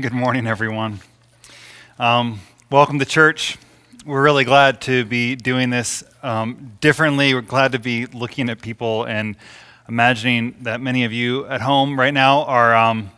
[0.00, 1.00] Good morning, everyone.
[1.98, 2.38] Um,
[2.70, 3.58] welcome to church.
[4.06, 7.34] We're really glad to be doing this um, differently.
[7.34, 9.34] We're glad to be looking at people and
[9.88, 13.10] imagining that many of you at home right now are um,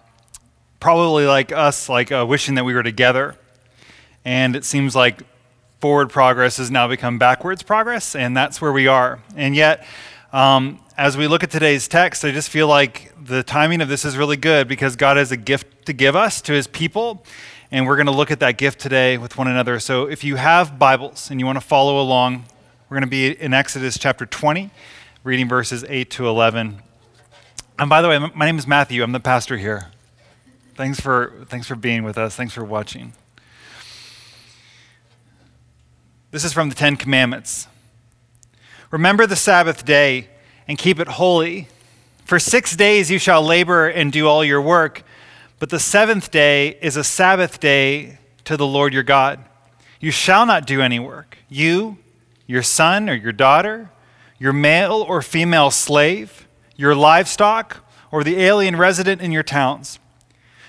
[0.78, 3.36] probably like us, like uh, wishing that we were together.
[4.24, 5.22] And it seems like
[5.80, 9.20] forward progress has now become backwards progress, and that's where we are.
[9.36, 9.86] And yet,
[10.32, 14.04] um, as we look at today's text, I just feel like the timing of this
[14.04, 17.24] is really good because God has a gift to give us to his people.
[17.70, 19.80] And we're going to look at that gift today with one another.
[19.80, 22.44] So if you have Bibles and you want to follow along,
[22.90, 24.68] we're going to be in Exodus chapter 20,
[25.24, 26.82] reading verses 8 to 11.
[27.78, 29.02] And by the way, my name is Matthew.
[29.02, 29.86] I'm the pastor here.
[30.74, 32.36] Thanks for, thanks for being with us.
[32.36, 33.14] Thanks for watching.
[36.30, 37.68] This is from the Ten Commandments.
[38.90, 40.28] Remember the Sabbath day
[40.70, 41.66] and keep it holy.
[42.24, 45.02] For six days you shall labor and do all your work,
[45.58, 49.40] but the seventh day is a Sabbath day to the Lord your God.
[49.98, 51.98] You shall not do any work, you,
[52.46, 53.90] your son or your daughter,
[54.38, 57.78] your male or female slave, your livestock,
[58.12, 59.98] or the alien resident in your towns.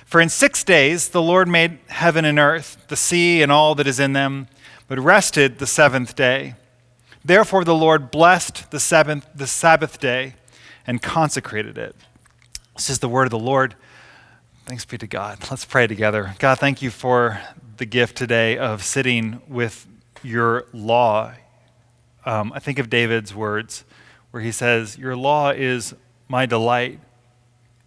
[0.03, 3.85] For in six days the Lord made heaven and earth, the sea and all that
[3.85, 4.47] is in them,
[4.87, 6.55] but rested the seventh day.
[7.23, 10.35] Therefore, the Lord blessed the, seventh, the Sabbath day
[10.87, 11.95] and consecrated it.
[12.75, 13.75] This is the word of the Lord.
[14.65, 15.37] Thanks be to God.
[15.49, 16.35] Let's pray together.
[16.39, 17.39] God, thank you for
[17.77, 19.87] the gift today of sitting with
[20.23, 21.33] your law.
[22.25, 23.85] Um, I think of David's words
[24.31, 25.93] where he says, Your law is
[26.27, 26.99] my delight,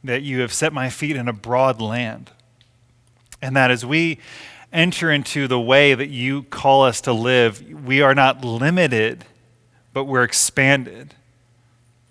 [0.04, 2.30] that you have set my feet in a broad land.
[3.42, 4.18] And that as we
[4.74, 9.24] enter into the way that you call us to live, we are not limited,
[9.92, 11.14] but we're expanded.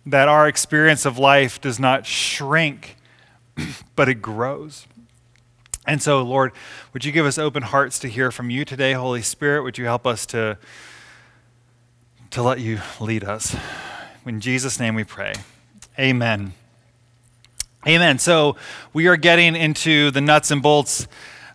[0.05, 2.95] That our experience of life does not shrink,
[3.95, 4.87] but it grows.
[5.85, 6.53] And so, Lord,
[6.93, 9.63] would you give us open hearts to hear from you today, Holy Spirit?
[9.63, 10.57] Would you help us to,
[12.31, 13.55] to let you lead us?
[14.25, 15.33] In Jesus' name we pray.
[15.99, 16.53] Amen.
[17.85, 18.17] Amen.
[18.17, 18.55] So,
[18.93, 21.05] we are getting into the nuts and bolts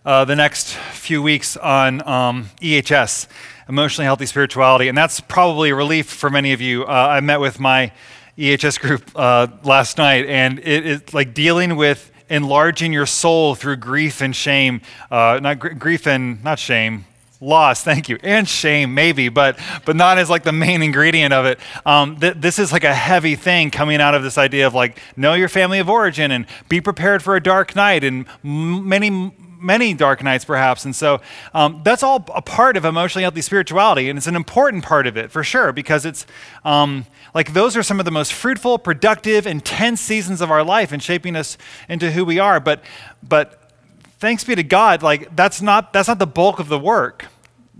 [0.05, 3.27] uh, the next few weeks on um, EHS,
[3.67, 6.83] emotionally healthy spirituality, and that's probably a relief for many of you.
[6.83, 7.91] Uh, I met with my
[8.37, 13.77] EHS group uh, last night, and it is like dealing with enlarging your soul through
[13.77, 17.05] grief and shame, uh, not gr- grief and not shame,
[17.41, 21.45] loss thank you and shame maybe but but not as like the main ingredient of
[21.45, 24.73] it um, th- this is like a heavy thing coming out of this idea of
[24.73, 28.87] like know your family of origin and be prepared for a dark night and m-
[28.87, 30.85] many many dark nights, perhaps.
[30.85, 31.21] And so
[31.53, 34.09] um, that's all a part of emotionally healthy spirituality.
[34.09, 36.25] And it's an important part of it for sure, because it's
[36.63, 40.93] um, like those are some of the most fruitful, productive, intense seasons of our life
[40.93, 42.59] in shaping us into who we are.
[42.59, 42.83] But,
[43.21, 43.71] but
[44.19, 47.25] thanks be to God, like that's not, that's not the bulk of the work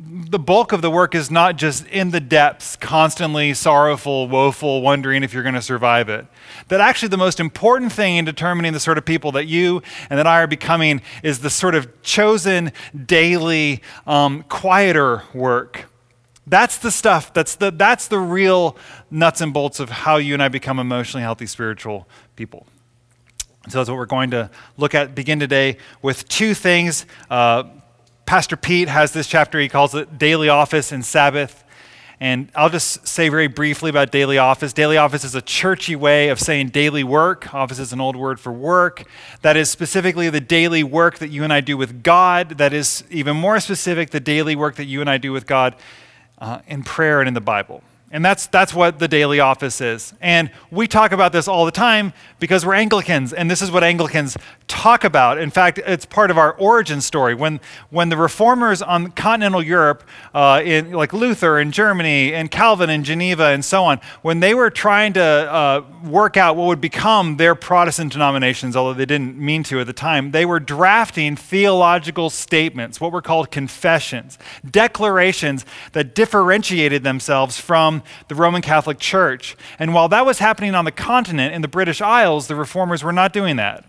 [0.01, 5.23] the bulk of the work is not just in the depths, constantly sorrowful, woeful, wondering
[5.23, 6.25] if you're going to survive it.
[6.69, 10.17] That actually, the most important thing in determining the sort of people that you and
[10.17, 12.71] that I are becoming is the sort of chosen,
[13.05, 15.85] daily, um, quieter work.
[16.47, 18.77] That's the stuff, that's the, that's the real
[19.11, 22.65] nuts and bolts of how you and I become emotionally healthy spiritual people.
[23.67, 27.05] So that's what we're going to look at, begin today with two things.
[27.29, 27.63] Uh,
[28.29, 31.63] Pastor Pete has this chapter, he calls it Daily Office and Sabbath.
[32.19, 34.71] And I'll just say very briefly about daily office.
[34.71, 37.51] Daily office is a churchy way of saying daily work.
[37.55, 39.05] Office is an old word for work.
[39.41, 42.59] That is specifically the daily work that you and I do with God.
[42.59, 45.75] That is even more specific, the daily work that you and I do with God
[46.37, 47.81] uh, in prayer and in the Bible.
[48.11, 50.13] And that's, that's what the daily office is.
[50.19, 53.83] And we talk about this all the time because we're Anglicans, and this is what
[53.83, 54.35] Anglicans
[54.67, 55.37] talk about.
[55.37, 57.35] In fact, it's part of our origin story.
[57.35, 57.59] When,
[57.91, 60.03] when the reformers on continental Europe,
[60.33, 64.55] uh, in, like Luther in Germany, and Calvin in Geneva, and so on, when they
[64.55, 69.37] were trying to uh, work out what would become their Protestant denominations, although they didn't
[69.37, 74.39] mean to at the time, they were drafting theological statements, what were called confessions,
[74.69, 79.55] declarations that differentiated themselves from the Roman Catholic Church.
[79.77, 83.13] And while that was happening on the continent in the British Isles, the reformers were
[83.13, 83.85] not doing that.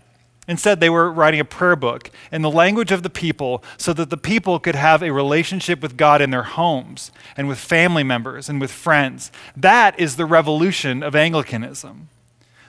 [0.47, 4.09] Instead, they were writing a prayer book in the language of the people so that
[4.09, 8.49] the people could have a relationship with God in their homes and with family members
[8.49, 9.31] and with friends.
[9.55, 12.09] That is the revolution of Anglicanism.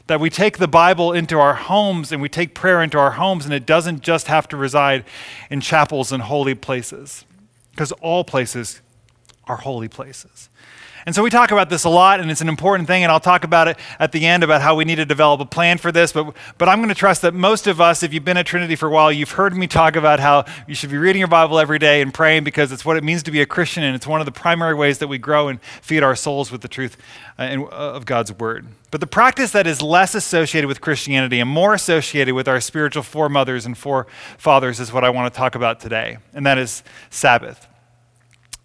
[0.07, 3.47] That we take the Bible into our homes and we take prayer into our homes,
[3.47, 5.05] and it doesn't just have to reside
[5.49, 7.25] in chapels and holy places,
[7.71, 8.83] because all places
[9.47, 10.51] are holy places.
[11.05, 13.21] And so we talk about this a lot, and it's an important thing, and I'll
[13.21, 15.91] talk about it at the end about how we need to develop a plan for
[15.91, 16.13] this.
[16.13, 18.77] But, but I'm going to trust that most of us, if you've been at Trinity
[18.77, 21.59] for a while, you've heard me talk about how you should be reading your Bible
[21.59, 24.07] every day and praying because it's what it means to be a Christian, and it's
[24.07, 26.97] one of the primary ways that we grow and feed our souls with the truth
[27.39, 28.69] uh, uh, of God's Word.
[28.93, 33.03] But the practice that is less associated with Christianity and more associated with our spiritual
[33.03, 37.67] foremothers and forefathers is what I want to talk about today, and that is Sabbath.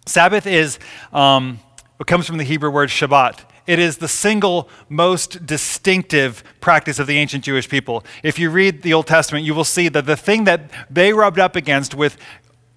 [0.06, 0.78] Sabbath is.
[1.12, 1.58] Um,
[2.00, 3.40] it comes from the Hebrew word Shabbat.
[3.66, 8.04] It is the single most distinctive practice of the ancient Jewish people.
[8.22, 11.38] If you read the Old Testament, you will see that the thing that they rubbed
[11.38, 12.16] up against with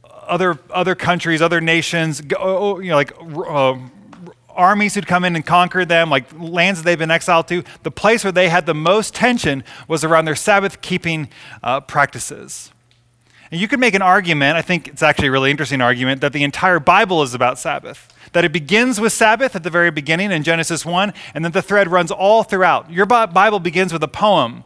[0.03, 3.77] other, other countries, other nations, oh, oh, you know, like uh,
[4.50, 8.23] armies who'd come in and conquer them, like lands they've been exiled to, the place
[8.23, 11.29] where they had the most tension was around their Sabbath keeping
[11.63, 12.71] uh, practices.
[13.51, 16.33] And you could make an argument, I think it's actually a really interesting argument, that
[16.33, 20.31] the entire Bible is about Sabbath that it begins with Sabbath at the very beginning
[20.31, 22.92] in Genesis 1, and that the thread runs all throughout.
[22.92, 24.63] Your Bible begins with a poem.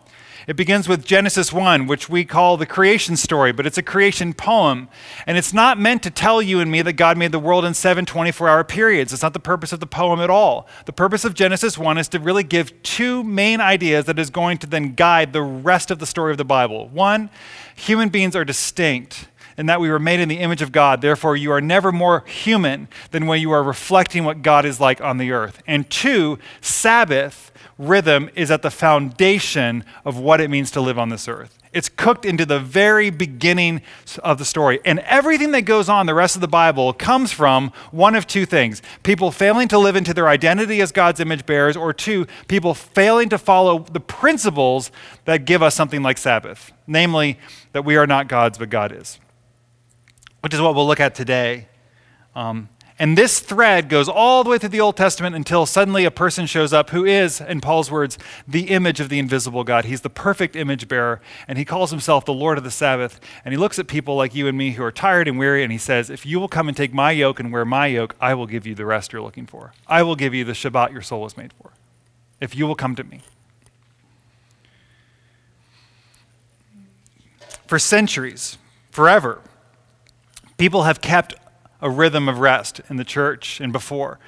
[0.48, 4.32] It begins with Genesis 1, which we call the creation story, but it's a creation
[4.32, 4.90] poem.
[5.26, 7.74] And it's not meant to tell you and me that God made the world in
[7.74, 9.12] seven 24 hour periods.
[9.12, 10.68] It's not the purpose of the poem at all.
[10.86, 14.60] The purpose of Genesis 1 is to really give two main ideas that is going
[14.60, 16.90] to then guide the rest of the story of the Bible.
[16.90, 17.32] One,
[17.76, 21.02] human beings are distinct and that we were made in the image of God.
[21.02, 25.02] Therefore, you are never more human than when you are reflecting what God is like
[25.02, 25.62] on the earth.
[25.66, 31.10] And two, Sabbath rhythm is at the foundation of what it means to live on
[31.10, 31.58] this earth.
[31.74, 33.82] It's cooked into the very beginning
[34.24, 34.80] of the story.
[34.86, 38.46] And everything that goes on the rest of the Bible comes from one of two
[38.46, 42.74] things people failing to live into their identity as God's image bearers, or two, people
[42.74, 44.90] failing to follow the principles
[45.26, 47.38] that give us something like Sabbath, namely,
[47.74, 49.20] that we are not gods, but God is
[50.46, 51.68] which is what we'll look at today.
[52.36, 52.70] Um,
[53.00, 56.46] and this thread goes all the way through the Old Testament until suddenly a person
[56.46, 59.86] shows up who is, in Paul's words, the image of the invisible God.
[59.86, 63.20] He's the perfect image bearer, and he calls himself the Lord of the Sabbath.
[63.44, 65.72] And he looks at people like you and me who are tired and weary, and
[65.72, 68.36] he says, If you will come and take my yoke and wear my yoke, I
[68.36, 69.74] will give you the rest you're looking for.
[69.88, 71.72] I will give you the Shabbat your soul was made for.
[72.40, 73.22] If you will come to me.
[77.66, 78.60] For centuries,
[78.92, 79.42] forever,
[80.58, 81.36] People have kept
[81.82, 84.20] a rhythm of rest in the church and before.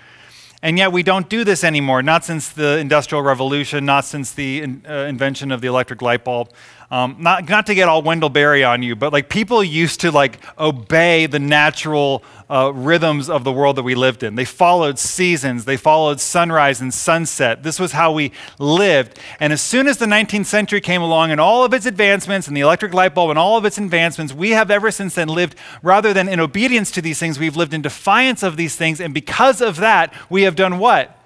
[0.61, 4.61] And yet we don't do this anymore, not since the Industrial Revolution, not since the
[4.61, 6.51] in, uh, invention of the electric light bulb.
[6.89, 10.11] Um, not, not to get all Wendell Berry on you, but like people used to
[10.11, 14.35] like obey the natural uh, rhythms of the world that we lived in.
[14.35, 17.63] They followed seasons, they followed sunrise and sunset.
[17.63, 19.19] This was how we lived.
[19.41, 22.55] And as soon as the 19th century came along and all of its advancements and
[22.55, 25.57] the electric light bulb and all of its advancements, we have ever since then lived
[25.83, 29.01] rather than in obedience to these things, we've lived in defiance of these things.
[29.01, 31.16] And because of that, we have done what?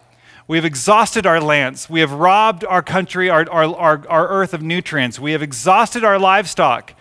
[0.51, 1.89] We have exhausted our lands.
[1.89, 5.17] We have robbed our country, our, our, our, our earth of nutrients.
[5.17, 6.93] We have exhausted our livestock.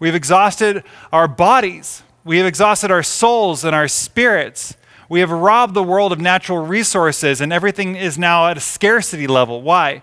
[0.00, 0.82] We have exhausted
[1.12, 2.02] our bodies.
[2.24, 4.74] We have exhausted our souls and our spirits.
[5.08, 9.28] We have robbed the world of natural resources, and everything is now at a scarcity
[9.28, 9.62] level.
[9.62, 10.02] Why?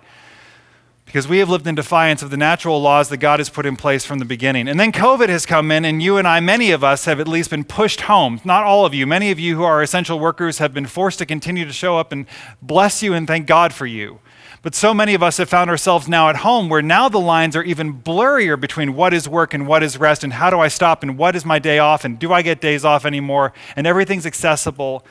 [1.08, 3.78] Because we have lived in defiance of the natural laws that God has put in
[3.78, 4.68] place from the beginning.
[4.68, 7.30] And then COVID has come in, and you and I, many of us, have at
[7.30, 8.42] least been pushed home.
[8.44, 9.08] Not all of you.
[9.08, 12.12] Many of you who are essential workers have been forced to continue to show up
[12.12, 12.26] and
[12.62, 14.20] bless you and thank God for you.
[14.64, 17.56] But so many of us have found ourselves now at home where now the lines
[17.56, 20.68] are even blurrier between what is work and what is rest, and how do I
[20.68, 23.88] stop, and what is my day off, and do I get days off anymore, and
[23.88, 25.06] everything's accessible.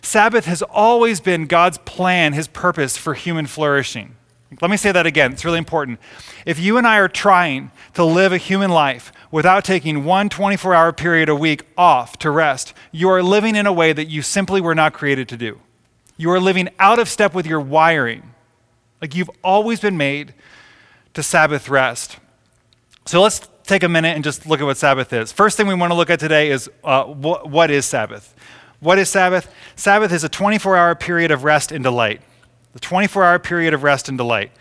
[0.00, 4.16] Sabbath has always been God's plan, His purpose for human flourishing.
[4.60, 5.32] Let me say that again.
[5.32, 5.98] It's really important.
[6.46, 10.74] If you and I are trying to live a human life without taking one 24
[10.74, 14.22] hour period a week off to rest, you are living in a way that you
[14.22, 15.60] simply were not created to do.
[16.16, 18.34] You are living out of step with your wiring.
[19.00, 20.34] Like you've always been made
[21.14, 22.18] to Sabbath rest.
[23.06, 25.32] So let's take a minute and just look at what Sabbath is.
[25.32, 28.34] First thing we want to look at today is uh, wh- what is Sabbath?
[28.80, 29.52] What is Sabbath?
[29.74, 32.20] Sabbath is a 24 hour period of rest and delight
[32.74, 34.52] the 24 hour period of rest and delight.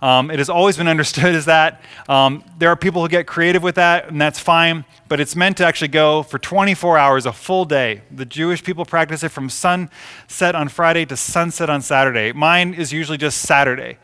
[0.00, 1.80] Um, it has always been understood as that.
[2.08, 5.56] Um, there are people who get creative with that, and that's fine, but it's meant
[5.56, 8.02] to actually go for 24 hours, a full day.
[8.10, 12.32] The Jewish people practice it from sunset on Friday to sunset on Saturday.
[12.32, 13.98] Mine is usually just Saturday.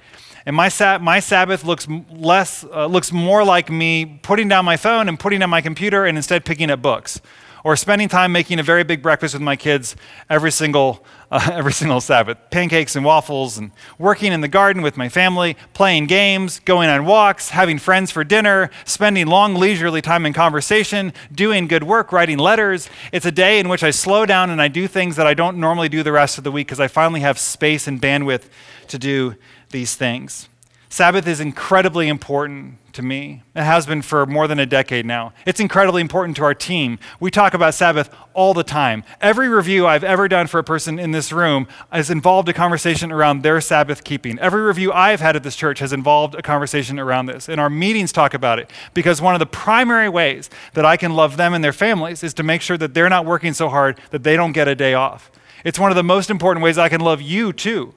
[0.46, 0.70] And my,
[1.00, 5.40] my Sabbath looks, less, uh, looks more like me putting down my phone and putting
[5.40, 7.20] down my computer and instead picking up books
[7.64, 9.96] or spending time making a very big breakfast with my kids
[10.28, 12.38] every single, uh, every single Sabbath.
[12.50, 17.04] Pancakes and waffles, and working in the garden with my family, playing games, going on
[17.04, 22.38] walks, having friends for dinner, spending long leisurely time in conversation, doing good work, writing
[22.38, 22.88] letters.
[23.12, 25.58] It's a day in which I slow down and I do things that I don't
[25.58, 28.44] normally do the rest of the week because I finally have space and bandwidth
[28.88, 29.34] to do
[29.70, 30.48] these things.
[30.90, 33.42] Sabbath is incredibly important to me.
[33.54, 35.34] It has been for more than a decade now.
[35.44, 36.98] It's incredibly important to our team.
[37.20, 39.04] We talk about Sabbath all the time.
[39.20, 43.12] Every review I've ever done for a person in this room has involved a conversation
[43.12, 44.38] around their Sabbath keeping.
[44.38, 47.50] Every review I've had at this church has involved a conversation around this.
[47.50, 51.14] And our meetings talk about it because one of the primary ways that I can
[51.14, 54.00] love them and their families is to make sure that they're not working so hard
[54.10, 55.30] that they don't get a day off.
[55.64, 57.94] It's one of the most important ways I can love you too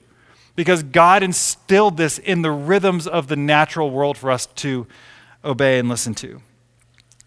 [0.62, 4.86] because God instilled this in the rhythms of the natural world for us to
[5.44, 6.40] obey and listen to.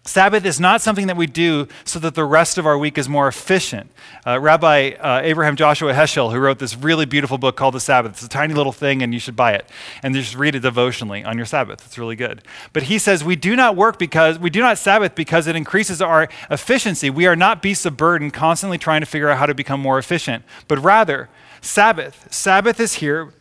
[0.05, 3.09] Sabbath is not something that we do so that the rest of our week is
[3.09, 3.91] more efficient.
[4.25, 8.13] Uh, Rabbi uh, Abraham Joshua Heschel, who wrote this really beautiful book called The Sabbath,
[8.13, 9.69] it's a tiny little thing and you should buy it
[10.01, 11.85] and just read it devotionally on your Sabbath.
[11.85, 12.41] It's really good.
[12.71, 16.01] But he says, We do not work because, we do not Sabbath because it increases
[16.01, 17.09] our efficiency.
[17.09, 19.99] We are not beasts of burden constantly trying to figure out how to become more
[19.99, 21.27] efficient, but rather,
[21.65, 22.27] Sabbath.
[22.31, 23.33] Sabbath is here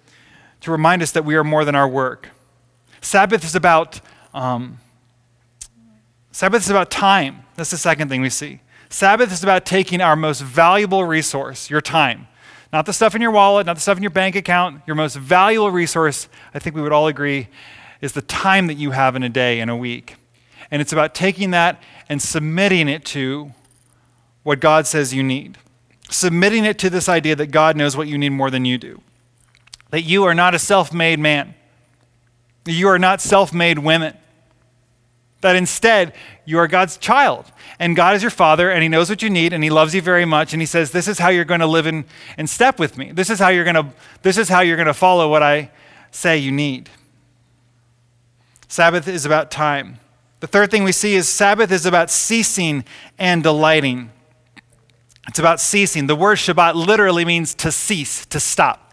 [0.60, 2.30] to remind us that we are more than our work.
[3.00, 4.00] Sabbath is about
[4.32, 4.78] um,
[6.32, 7.44] Sabbath is about time.
[7.54, 8.60] That's the second thing we see.
[8.88, 12.26] Sabbath is about taking our most valuable resource, your time.
[12.72, 14.82] Not the stuff in your wallet, not the stuff in your bank account.
[14.84, 17.48] Your most valuable resource, I think we would all agree,
[18.00, 20.16] is the time that you have in a day, in a week.
[20.72, 23.52] And it's about taking that and submitting it to
[24.42, 25.58] what God says you need
[26.10, 29.00] submitting it to this idea that God knows what you need more than you do.
[29.90, 31.54] That you are not a self made man,
[32.64, 34.16] that you are not self made women.
[35.40, 36.14] That instead,
[36.46, 37.52] you are God's child.
[37.78, 40.00] And God is your father, and He knows what you need, and He loves you
[40.00, 40.54] very much.
[40.54, 42.06] And He says, This is how you're going to live in,
[42.38, 43.12] in step with me.
[43.12, 43.86] This is how you're going to,
[44.22, 45.70] this is how you're going to follow what I
[46.10, 46.88] say you need.
[48.68, 49.98] Sabbath is about time.
[50.40, 52.84] The third thing we see is Sabbath is about ceasing
[53.18, 54.10] and delighting.
[55.28, 56.06] It's about ceasing.
[56.06, 58.84] The word Shabbat literally means to cease, to stop.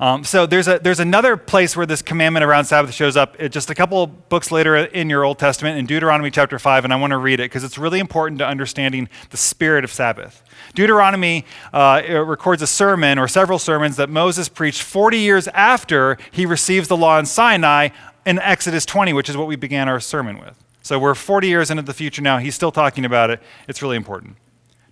[0.00, 3.50] Um, so there's, a, there's another place where this commandment around Sabbath shows up it,
[3.50, 6.96] just a couple books later in your Old Testament in Deuteronomy chapter 5, and I
[6.96, 10.44] want to read it because it's really important to understanding the spirit of Sabbath.
[10.74, 16.46] Deuteronomy uh, records a sermon or several sermons that Moses preached 40 years after he
[16.46, 17.88] receives the law in Sinai
[18.24, 20.54] in Exodus 20, which is what we began our sermon with.
[20.80, 22.38] So we're 40 years into the future now.
[22.38, 23.42] He's still talking about it.
[23.66, 24.36] It's really important.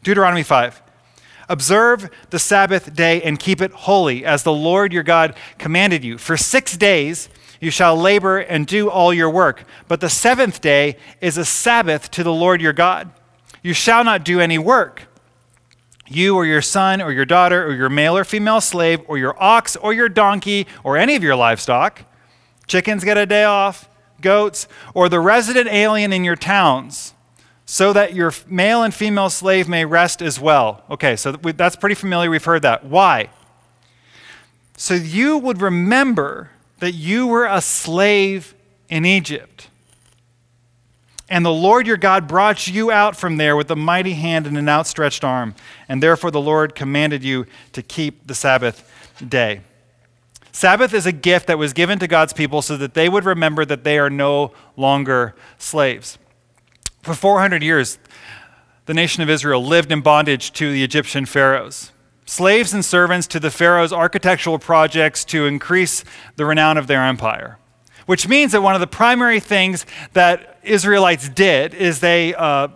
[0.03, 0.83] Deuteronomy 5.
[1.49, 6.19] Observe the Sabbath day and keep it holy, as the Lord your God commanded you.
[6.19, 7.29] For six days
[7.61, 12.11] you shall labor and do all your work, but the seventh day is a Sabbath
[12.13, 13.11] to the Lord your God.
[13.63, 15.09] You shall not do any work.
[16.09, 19.41] You or your son or your daughter or your male or female slave or your
[19.43, 22.03] ox or your donkey or any of your livestock.
[22.69, 23.89] Chickens get a day off,
[24.21, 27.15] goats, or the resident alien in your towns
[27.67, 30.85] so that your male and female slave may rest as well.
[30.89, 32.31] Okay, so that's pretty familiar.
[32.31, 32.85] We've heard that.
[32.85, 33.29] Why?
[34.77, 38.55] So you would remember that you were a slave
[38.89, 39.69] in Egypt.
[41.29, 44.57] And the Lord your God brought you out from there with a mighty hand and
[44.57, 45.57] an outstretched arm.
[45.89, 48.89] And therefore the Lord commanded you to keep the Sabbath
[49.27, 49.63] day.
[50.53, 53.65] Sabbath is a gift that was given to God's people so that they would remember
[53.65, 56.17] that they are no longer slaves.
[57.07, 58.01] For 400 years,
[58.87, 61.93] the nation of Israel lived in bondage to the Egyptian pharaohs.
[62.25, 66.03] Slaves and servants to the pharaoh's architectural projects to increase
[66.35, 67.59] the renown of their empire.
[68.07, 72.71] Which means that one of the primary things that Israelites did is they, uh,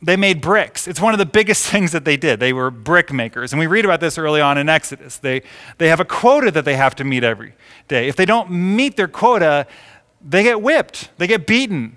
[0.00, 0.86] they made bricks.
[0.86, 2.38] It's one of the biggest things that they did.
[2.38, 3.52] They were brick makers.
[3.52, 5.16] And we read about this early on in Exodus.
[5.16, 5.42] They,
[5.78, 7.54] they have a quota that they have to meet every
[7.88, 8.06] day.
[8.06, 9.66] If they don't meet their quota,
[10.24, 11.96] they get whipped, they get beaten,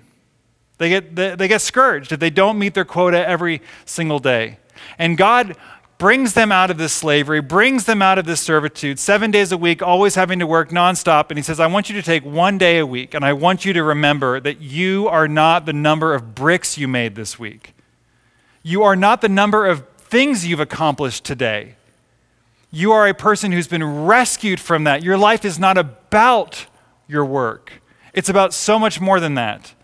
[0.78, 4.58] they get, they, get scourged if they don't meet their quota every single day.
[4.98, 5.56] And God
[5.98, 9.58] brings them out of this slavery, brings them out of this servitude, seven days a
[9.58, 11.30] week, always having to work nonstop.
[11.30, 13.64] And He says, I want you to take one day a week, and I want
[13.64, 17.74] you to remember that you are not the number of bricks you made this week.
[18.62, 21.74] You are not the number of things you've accomplished today.
[22.70, 25.02] You are a person who's been rescued from that.
[25.02, 26.66] Your life is not about
[27.08, 27.72] your work,
[28.14, 29.74] it's about so much more than that.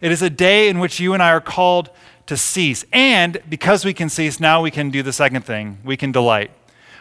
[0.00, 1.90] It is a day in which you and I are called
[2.26, 2.84] to cease.
[2.92, 6.50] And because we can cease, now we can do the second thing we can delight.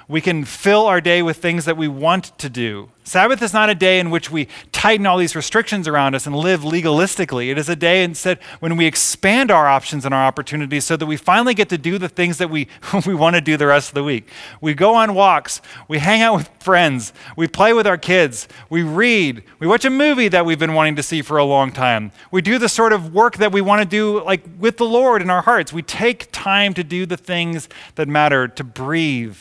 [0.09, 2.89] We can fill our day with things that we want to do.
[3.03, 6.35] Sabbath is not a day in which we tighten all these restrictions around us and
[6.35, 7.49] live legalistically.
[7.51, 11.05] It is a day instead when we expand our options and our opportunities so that
[11.05, 12.67] we finally get to do the things that we,
[13.05, 14.27] we want to do the rest of the week.
[14.61, 18.81] We go on walks, we hang out with friends, we play with our kids, we
[18.81, 22.11] read, we watch a movie that we've been wanting to see for a long time.
[22.31, 25.21] We do the sort of work that we want to do like with the Lord
[25.21, 25.71] in our hearts.
[25.71, 29.37] We take time to do the things that matter, to breathe,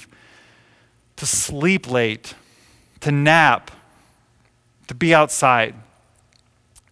[1.19, 2.35] to sleep late
[3.01, 3.71] to nap,
[4.89, 5.75] to be outside.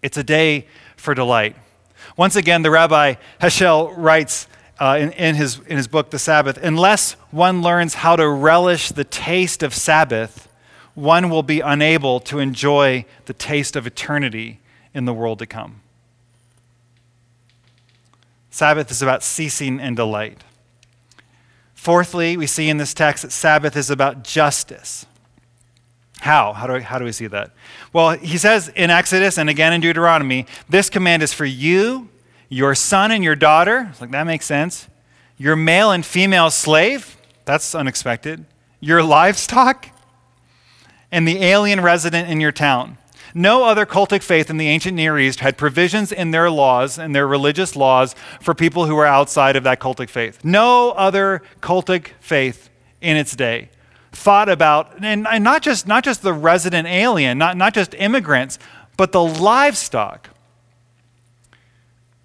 [0.02, 0.66] It's a day
[0.96, 1.56] for delight.
[2.16, 4.46] Once again, the Rabbi Heschel writes
[4.78, 8.90] uh, in, in, his, in his book, The Sabbath unless one learns how to relish
[8.90, 10.48] the taste of Sabbath,
[10.94, 14.60] one will be unable to enjoy the taste of eternity
[14.94, 15.80] in the world to come.
[18.50, 20.42] Sabbath is about ceasing and delight.
[21.86, 25.06] Fourthly, we see in this text that Sabbath is about justice.
[26.18, 26.52] How?
[26.52, 27.52] How do, I, how do we see that?
[27.92, 32.08] Well, he says in Exodus and again in Deuteronomy, this command is for you,
[32.48, 33.92] your son and your daughter.
[34.00, 34.88] Like, that makes sense.
[35.38, 37.16] Your male and female slave.
[37.44, 38.46] That's unexpected.
[38.80, 39.90] Your livestock.
[41.12, 42.98] And the alien resident in your town.
[43.38, 47.14] No other cultic faith in the ancient Near East had provisions in their laws and
[47.14, 50.42] their religious laws for people who were outside of that cultic faith.
[50.42, 52.70] No other cultic faith
[53.02, 53.68] in its day
[54.10, 58.58] thought about, and, and not, just, not just the resident alien, not, not just immigrants,
[58.96, 60.30] but the livestock.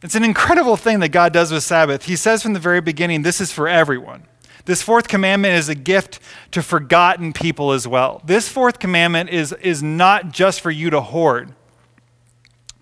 [0.02, 2.06] It's an incredible thing that God does with Sabbath.
[2.06, 4.24] He says from the very beginning, this is for everyone.
[4.66, 6.20] This fourth commandment is a gift
[6.52, 8.22] to forgotten people as well.
[8.26, 11.54] This fourth commandment is, is not just for you to hoard,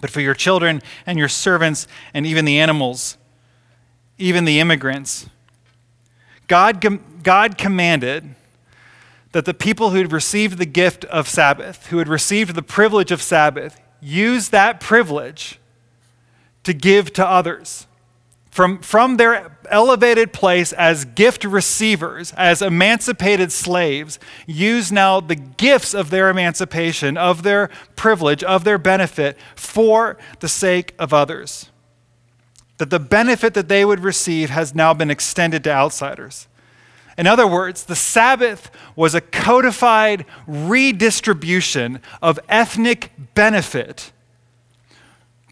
[0.01, 3.17] but for your children and your servants and even the animals,
[4.17, 5.27] even the immigrants.
[6.47, 8.35] God, God commanded
[9.31, 13.11] that the people who had received the gift of Sabbath, who had received the privilege
[13.11, 15.59] of Sabbath, use that privilege
[16.63, 17.85] to give to others.
[18.49, 25.93] From, from their elevated place as gift receivers, as emancipated slaves, use now the gifts
[25.93, 31.69] of their emancipation, of their privilege, of their benefit for the sake of others.
[32.79, 36.47] That the benefit that they would receive has now been extended to outsiders.
[37.17, 44.11] In other words, the Sabbath was a codified redistribution of ethnic benefit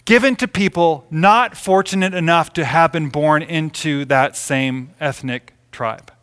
[0.08, 6.14] given to people not fortunate enough to have been born into that same ethnic tribe.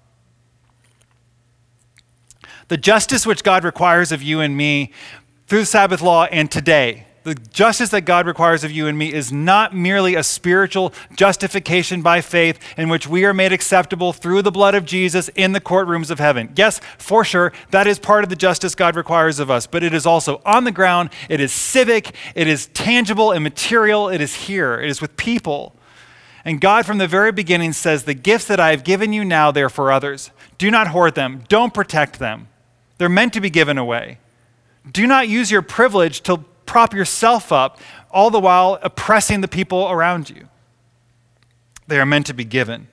[2.68, 4.90] The justice which God requires of you and me
[5.46, 9.12] through the Sabbath law and today the justice that God requires of you and me
[9.12, 14.42] is not merely a spiritual justification by faith in which we are made acceptable through
[14.42, 16.52] the blood of Jesus in the courtrooms of heaven.
[16.54, 19.94] Yes, for sure, that is part of the justice God requires of us, but it
[19.94, 24.34] is also on the ground, it is civic, it is tangible and material, it is
[24.34, 25.74] here, it is with people.
[26.44, 29.50] And God, from the very beginning, says, The gifts that I have given you now,
[29.50, 30.30] they're for others.
[30.58, 32.48] Do not hoard them, don't protect them.
[32.98, 34.18] They're meant to be given away.
[34.92, 39.90] Do not use your privilege to prop yourself up, all the while oppressing the people
[39.90, 40.48] around you.
[41.86, 42.88] They are meant to be given.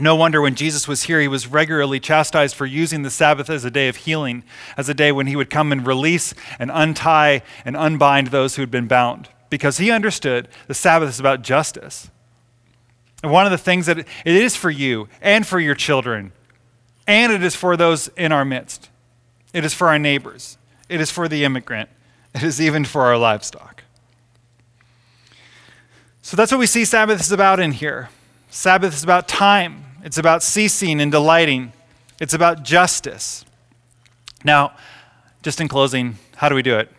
[0.00, 3.64] No wonder when Jesus was here, he was regularly chastised for using the Sabbath as
[3.64, 4.44] a day of healing,
[4.76, 8.62] as a day when he would come and release and untie and unbind those who
[8.62, 12.10] had been bound, because he understood the Sabbath is about justice.
[13.24, 16.32] And one of the things that it is for you and for your children,
[17.06, 18.90] and it is for those in our midst,
[19.52, 20.58] it is for our neighbors,
[20.88, 21.88] it is for the immigrant,
[22.34, 23.82] it is even for our livestock.
[26.22, 28.10] So that's what we see Sabbath is about in here.
[28.50, 31.72] Sabbath is about time, it's about ceasing and delighting,
[32.20, 33.44] it's about justice.
[34.44, 34.74] Now,
[35.42, 36.90] just in closing, how do we do it?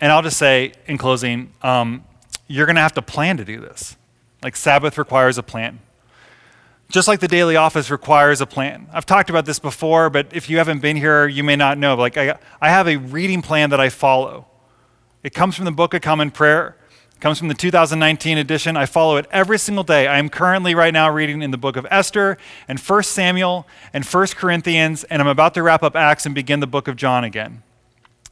[0.00, 2.04] And I'll just say in closing, um,
[2.46, 3.96] you're going to have to plan to do this.
[4.42, 5.80] Like Sabbath requires a plan.
[6.88, 8.88] Just like the daily office requires a plan.
[8.92, 11.94] I've talked about this before, but if you haven't been here, you may not know.
[11.94, 14.46] Like I, I have a reading plan that I follow.
[15.22, 16.76] It comes from the Book of Common Prayer.
[17.14, 18.74] It comes from the 2019 edition.
[18.74, 20.06] I follow it every single day.
[20.06, 24.02] I am currently right now reading in the book of Esther and 1 Samuel and
[24.02, 27.22] 1 Corinthians, and I'm about to wrap up Acts and begin the book of John
[27.24, 27.62] again.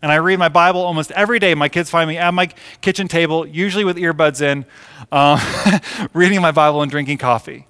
[0.01, 1.55] And I read my Bible almost every day.
[1.55, 2.47] My kids find me at my
[2.81, 4.65] kitchen table, usually with earbuds in,
[5.13, 5.79] uh,
[6.15, 7.67] reading my Bible and drinking coffee.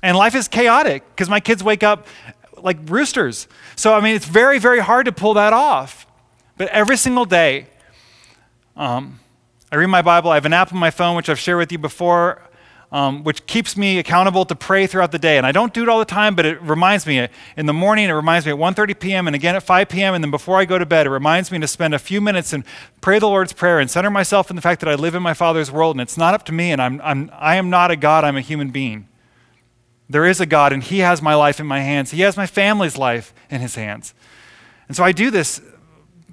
[0.00, 2.06] And life is chaotic because my kids wake up
[2.58, 3.48] like roosters.
[3.74, 6.06] So, I mean, it's very, very hard to pull that off.
[6.56, 7.66] But every single day,
[8.76, 9.20] um,
[9.70, 10.30] I read my Bible.
[10.30, 12.42] I have an app on my phone, which I've shared with you before.
[12.94, 15.36] um, which keeps me accountable to pray throughout the day.
[15.36, 18.08] And I don't do it all the time, but it reminds me in the morning,
[18.08, 19.26] it reminds me at 1.30 p.m.
[19.26, 20.14] and again at 5 p.m.
[20.14, 22.52] And then before I go to bed, it reminds me to spend a few minutes
[22.52, 22.62] and
[23.00, 25.34] pray the Lord's Prayer and center myself in the fact that I live in my
[25.34, 27.96] Father's world and it's not up to me and I'm, I'm, I am not a
[27.96, 29.08] God, I'm a human being.
[30.08, 32.12] There is a God and He has my life in my hands.
[32.12, 34.14] He has my family's life in His hands.
[34.86, 35.60] And so I do this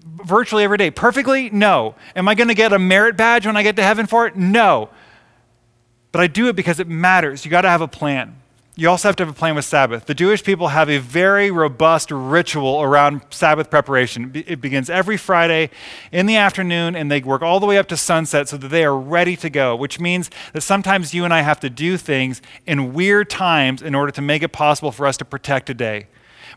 [0.04, 0.92] virtually every day.
[0.92, 1.50] Perfectly?
[1.50, 1.96] No.
[2.16, 4.36] Am I going to get a merit badge when I get to heaven for it?
[4.36, 4.90] No.
[6.12, 7.46] But I do it because it matters.
[7.46, 8.38] You got to have a plan.
[8.76, 10.06] You also have to have a plan with Sabbath.
[10.06, 14.32] The Jewish people have a very robust ritual around Sabbath preparation.
[14.34, 15.70] It begins every Friday
[16.12, 18.86] in the afternoon and they work all the way up to sunset so that they
[18.86, 22.42] are ready to go, which means that sometimes you and I have to do things
[22.66, 26.08] in weird times in order to make it possible for us to protect a day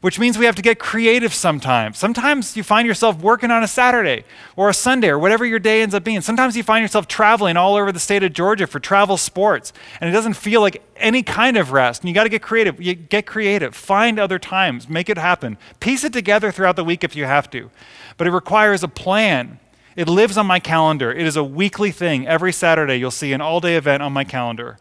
[0.04, 1.96] which means we have to get creative sometimes.
[1.96, 5.80] Sometimes you find yourself working on a Saturday or a Sunday or whatever your day
[5.80, 6.20] ends up being.
[6.20, 10.10] Sometimes you find yourself traveling all over the state of Georgia for travel sports, and
[10.10, 12.02] it doesn't feel like any kind of rest.
[12.02, 12.78] And you got to get creative.
[12.82, 13.74] You get creative.
[13.74, 14.90] Find other times.
[14.90, 15.56] Make it happen.
[15.80, 17.70] Piece it together throughout the week if you have to.
[18.18, 19.58] But it requires a plan.
[19.96, 21.14] It lives on my calendar.
[21.14, 22.26] It is a weekly thing.
[22.26, 24.76] Every Saturday, you'll see an all day event on my calendar.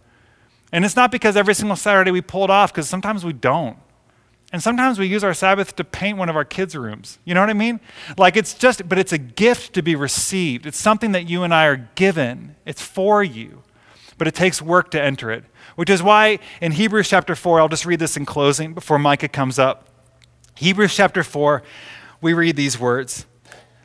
[0.73, 3.77] And it's not because every single Saturday we pull it off, because sometimes we don't.
[4.53, 7.17] And sometimes we use our Sabbath to paint one of our kids' rooms.
[7.25, 7.79] You know what I mean?
[8.19, 10.67] Like it's just, but it's a gift to be received.
[10.67, 13.63] It's something that you and I are given, it's for you.
[14.19, 15.43] But it takes work to enter it,
[15.75, 19.27] which is why in Hebrews chapter 4, I'll just read this in closing before Micah
[19.27, 19.89] comes up.
[20.55, 21.63] Hebrews chapter 4,
[22.21, 23.25] we read these words.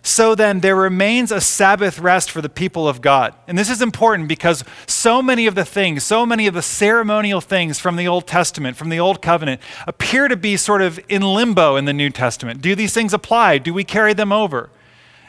[0.02, 3.34] So then, there remains a Sabbath rest for the people of God.
[3.46, 7.40] And this is important because so many of the things, so many of the ceremonial
[7.40, 11.22] things from the Old Testament, from the Old Covenant, appear to be sort of in
[11.22, 12.62] limbo in the New Testament.
[12.62, 13.58] Do these things apply?
[13.58, 14.70] Do we carry them over?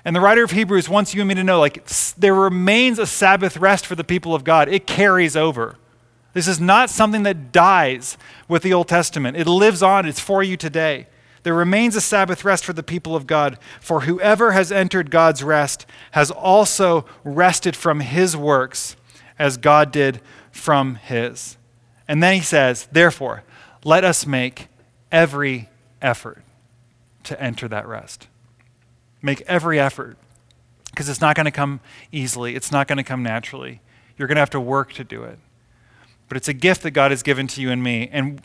[0.06, 1.86] And the writer of Hebrews wants you and me to know like,
[2.18, 4.70] there remains a Sabbath rest for the people of God.
[4.70, 5.76] It carries over.
[6.34, 10.42] This is not something that dies with the Old Testament, it lives on, it's for
[10.44, 11.08] you today.
[11.44, 15.44] There remains a Sabbath rest for the people of God, for whoever has entered God's
[15.44, 18.96] rest has also rested from his works
[19.38, 20.22] as God did
[20.52, 21.58] from his.
[22.08, 23.44] And then he says, Therefore,
[23.84, 24.68] let us make
[25.12, 25.70] every
[26.02, 26.44] effort
[27.24, 28.28] to enter that rest.
[29.22, 30.18] Make every effort,
[30.90, 31.80] because it's not going to come
[32.12, 33.82] easily, it's not going to come naturally.
[34.18, 35.40] You're going to have to work to do it.
[36.28, 38.10] But it's a gift that God has given to you and me.
[38.12, 38.42] And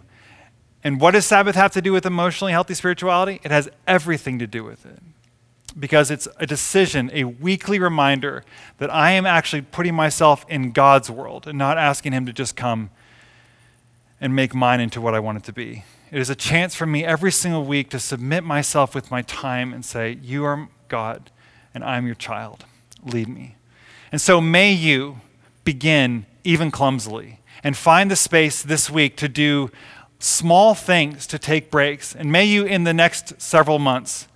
[0.85, 3.41] and what does Sabbath have to do with emotionally healthy spirituality?
[3.43, 5.01] It has everything to do with it.
[5.77, 8.45] Because it's a decision, a weekly reminder
[8.79, 12.55] that I am actually putting myself in God's world and not asking Him to just
[12.55, 12.91] come
[14.21, 15.85] and make mine into what I want it to be.
[16.13, 19.73] It is a chance for me every single week to submit myself with my time
[19.73, 21.33] and say, You are God,
[21.73, 22.67] and I'm your child.
[23.03, 23.57] Lead me.
[24.13, 25.21] And so may you
[25.65, 29.71] begin, even clumsily, and find the space this week to do
[30.19, 32.15] small things to take breaks.
[32.15, 34.29] And may you, in the next several months,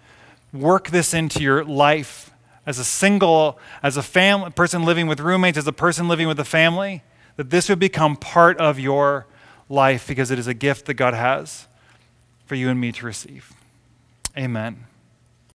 [0.53, 2.31] work this into your life
[2.67, 6.39] as a single, as a family, person living with roommates, as a person living with
[6.39, 7.03] a family,
[7.37, 9.27] that this would become part of your
[9.69, 11.67] life because it is a gift that God has
[12.47, 13.53] for you and me to receive.
[14.37, 14.88] Amen.